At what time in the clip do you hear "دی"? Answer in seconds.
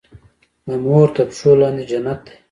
2.25-2.33